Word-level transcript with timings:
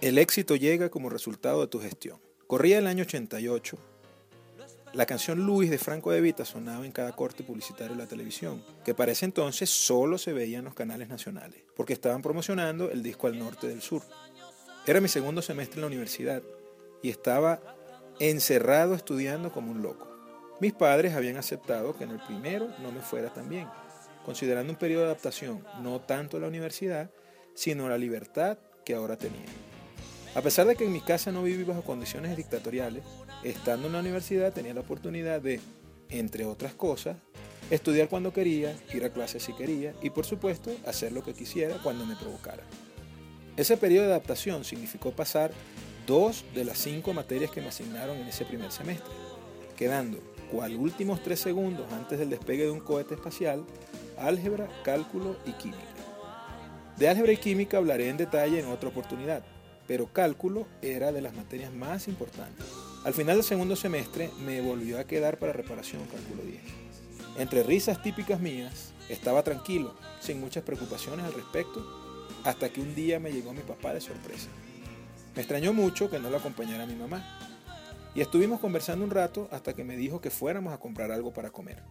El 0.00 0.18
éxito 0.18 0.54
llega 0.54 0.90
como 0.90 1.08
resultado 1.08 1.62
de 1.62 1.66
tu 1.66 1.80
gestión. 1.80 2.20
Corría 2.46 2.78
el 2.78 2.86
año 2.86 3.04
88. 3.04 3.78
La 4.92 5.06
canción 5.06 5.46
Luis 5.46 5.70
de 5.70 5.78
Franco 5.78 6.12
de 6.12 6.20
Vita 6.20 6.44
sonaba 6.44 6.84
en 6.84 6.92
cada 6.92 7.12
corte 7.12 7.42
publicitario 7.42 7.96
de 7.96 8.02
la 8.02 8.08
televisión, 8.08 8.62
que 8.84 8.94
para 8.94 9.12
ese 9.12 9.24
entonces 9.24 9.70
solo 9.70 10.18
se 10.18 10.34
veía 10.34 10.58
en 10.58 10.66
los 10.66 10.74
canales 10.74 11.08
nacionales, 11.08 11.62
porque 11.74 11.94
estaban 11.94 12.20
promocionando 12.20 12.90
el 12.90 13.02
disco 13.02 13.26
Al 13.26 13.38
Norte 13.38 13.66
del 13.66 13.80
Sur. 13.80 14.02
Era 14.86 15.00
mi 15.00 15.08
segundo 15.08 15.40
semestre 15.40 15.76
en 15.76 15.80
la 15.80 15.86
universidad 15.86 16.42
y 17.02 17.08
estaba 17.08 17.60
encerrado 18.18 18.94
estudiando 18.94 19.50
como 19.52 19.72
un 19.72 19.82
loco. 19.82 20.06
Mis 20.60 20.74
padres 20.74 21.14
habían 21.14 21.38
aceptado 21.38 21.96
que 21.96 22.04
en 22.04 22.10
el 22.10 22.20
primero 22.20 22.68
no 22.80 22.92
me 22.92 23.00
fuera 23.00 23.32
tan 23.32 23.48
bien, 23.48 23.66
considerando 24.24 24.72
un 24.72 24.78
periodo 24.78 25.02
de 25.02 25.10
adaptación 25.10 25.64
no 25.82 26.00
tanto 26.00 26.36
a 26.36 26.40
la 26.40 26.48
universidad, 26.48 27.10
sino 27.54 27.86
a 27.86 27.90
la 27.90 27.98
libertad 27.98 28.58
que 28.84 28.94
ahora 28.94 29.16
tenía. 29.16 29.46
A 30.34 30.42
pesar 30.42 30.66
de 30.66 30.74
que 30.74 30.84
en 30.84 30.92
mi 30.92 31.00
casa 31.00 31.30
no 31.30 31.42
viví 31.44 31.62
bajo 31.62 31.82
condiciones 31.82 32.36
dictatoriales, 32.36 33.04
estando 33.44 33.86
en 33.86 33.92
la 33.92 34.00
universidad 34.00 34.52
tenía 34.52 34.74
la 34.74 34.80
oportunidad 34.80 35.40
de, 35.40 35.60
entre 36.08 36.44
otras 36.44 36.74
cosas, 36.74 37.16
estudiar 37.70 38.08
cuando 38.08 38.32
quería, 38.32 38.76
ir 38.92 39.04
a 39.04 39.10
clases 39.10 39.44
si 39.44 39.52
quería 39.52 39.94
y 40.02 40.10
por 40.10 40.26
supuesto 40.26 40.72
hacer 40.86 41.12
lo 41.12 41.22
que 41.22 41.34
quisiera 41.34 41.78
cuando 41.82 42.04
me 42.04 42.16
provocara. 42.16 42.64
Ese 43.56 43.76
periodo 43.76 44.06
de 44.06 44.12
adaptación 44.12 44.64
significó 44.64 45.12
pasar 45.12 45.52
dos 46.06 46.44
de 46.54 46.64
las 46.64 46.78
cinco 46.78 47.12
materias 47.12 47.50
que 47.50 47.60
me 47.60 47.68
asignaron 47.68 48.16
en 48.16 48.26
ese 48.26 48.44
primer 48.44 48.72
semestre, 48.72 49.14
quedando 49.76 50.18
cual 50.50 50.76
últimos 50.76 51.22
tres 51.22 51.40
segundos 51.40 51.90
antes 51.92 52.18
del 52.18 52.30
despegue 52.30 52.64
de 52.64 52.70
un 52.70 52.80
cohete 52.80 53.14
espacial, 53.14 53.64
álgebra, 54.18 54.68
cálculo 54.84 55.36
y 55.46 55.52
química. 55.52 55.82
De 56.96 57.08
álgebra 57.08 57.32
y 57.32 57.36
química 57.36 57.76
hablaré 57.76 58.08
en 58.08 58.16
detalle 58.16 58.60
en 58.60 58.66
otra 58.66 58.88
oportunidad, 58.88 59.44
pero 59.86 60.12
cálculo 60.12 60.66
era 60.82 61.12
de 61.12 61.20
las 61.20 61.34
materias 61.34 61.72
más 61.72 62.08
importantes. 62.08 62.64
Al 63.04 63.14
final 63.14 63.36
del 63.36 63.44
segundo 63.44 63.76
semestre 63.76 64.30
me 64.44 64.60
volvió 64.60 64.98
a 64.98 65.04
quedar 65.04 65.38
para 65.38 65.52
reparación 65.52 66.02
cálculo 66.06 66.42
10. 66.42 66.62
Entre 67.38 67.62
risas 67.62 68.02
típicas 68.02 68.40
mías, 68.40 68.92
estaba 69.08 69.42
tranquilo, 69.42 69.94
sin 70.20 70.40
muchas 70.40 70.62
preocupaciones 70.62 71.26
al 71.26 71.34
respecto, 71.34 71.84
hasta 72.44 72.68
que 72.68 72.80
un 72.80 72.94
día 72.94 73.18
me 73.18 73.32
llegó 73.32 73.52
mi 73.52 73.62
papá 73.62 73.92
de 73.92 74.00
sorpresa. 74.00 74.48
Me 75.34 75.42
extrañó 75.42 75.72
mucho 75.72 76.08
que 76.08 76.20
no 76.20 76.30
lo 76.30 76.36
acompañara 76.36 76.86
mi 76.86 76.94
mamá, 76.94 77.40
y 78.14 78.20
estuvimos 78.20 78.60
conversando 78.60 79.04
un 79.04 79.10
rato 79.10 79.48
hasta 79.50 79.74
que 79.74 79.82
me 79.82 79.96
dijo 79.96 80.20
que 80.20 80.30
fuéramos 80.30 80.72
a 80.72 80.78
comprar 80.78 81.10
algo 81.10 81.32
para 81.32 81.50
comer. 81.50 81.82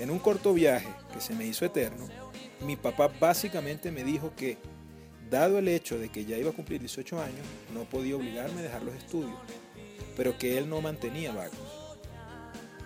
En 0.00 0.10
un 0.10 0.18
corto 0.18 0.52
viaje 0.52 0.88
que 1.12 1.20
se 1.20 1.34
me 1.34 1.46
hizo 1.46 1.64
eterno, 1.64 2.08
mi 2.60 2.76
papá 2.76 3.08
básicamente 3.20 3.92
me 3.92 4.02
dijo 4.02 4.32
que, 4.36 4.58
dado 5.30 5.58
el 5.58 5.68
hecho 5.68 5.98
de 5.98 6.08
que 6.08 6.24
ya 6.24 6.36
iba 6.36 6.50
a 6.50 6.54
cumplir 6.54 6.80
18 6.80 7.22
años, 7.22 7.46
no 7.72 7.84
podía 7.84 8.16
obligarme 8.16 8.60
a 8.60 8.64
dejar 8.64 8.82
los 8.82 8.94
estudios, 8.96 9.38
pero 10.16 10.36
que 10.36 10.58
él 10.58 10.68
no 10.68 10.80
mantenía 10.80 11.32
vagos. 11.32 11.58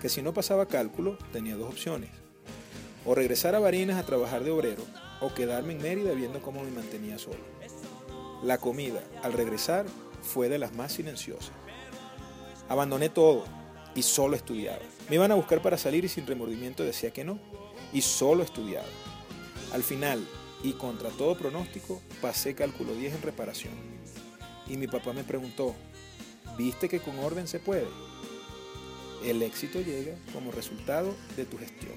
Que 0.02 0.10
si 0.10 0.20
no 0.20 0.34
pasaba 0.34 0.66
cálculo, 0.66 1.16
tenía 1.32 1.56
dos 1.56 1.70
opciones. 1.70 2.10
O 3.06 3.14
regresar 3.14 3.54
a 3.54 3.58
Barinas 3.58 3.96
a 3.96 4.06
trabajar 4.06 4.44
de 4.44 4.50
obrero, 4.50 4.84
o 5.20 5.32
quedarme 5.32 5.72
en 5.72 5.82
Mérida 5.82 6.12
viendo 6.12 6.42
cómo 6.42 6.62
me 6.62 6.70
mantenía 6.70 7.18
solo. 7.18 7.40
La 8.42 8.58
comida, 8.58 9.02
al 9.22 9.32
regresar, 9.32 9.86
fue 10.22 10.48
de 10.50 10.58
las 10.58 10.74
más 10.74 10.92
silenciosas. 10.92 11.52
Abandoné 12.68 13.08
todo 13.08 13.44
y 13.98 14.02
solo 14.02 14.36
estudiaba. 14.36 14.78
Me 15.08 15.16
iban 15.16 15.32
a 15.32 15.34
buscar 15.34 15.60
para 15.60 15.76
salir 15.76 16.04
y 16.04 16.08
sin 16.08 16.24
remordimiento 16.24 16.84
decía 16.84 17.10
que 17.10 17.24
no, 17.24 17.40
y 17.92 18.00
solo 18.00 18.44
estudiaba. 18.44 18.86
Al 19.72 19.82
final, 19.82 20.24
y 20.62 20.74
contra 20.74 21.10
todo 21.10 21.36
pronóstico, 21.36 22.00
pasé 22.22 22.54
cálculo 22.54 22.94
10 22.94 23.16
en 23.16 23.22
reparación. 23.22 23.74
Y 24.68 24.76
mi 24.76 24.86
papá 24.86 25.12
me 25.12 25.24
preguntó, 25.24 25.74
¿viste 26.56 26.88
que 26.88 27.00
con 27.00 27.18
orden 27.18 27.48
se 27.48 27.58
puede? 27.58 27.88
El 29.24 29.42
éxito 29.42 29.80
llega 29.80 30.14
como 30.32 30.52
resultado 30.52 31.12
de 31.36 31.44
tu 31.44 31.58
gestión. 31.58 31.94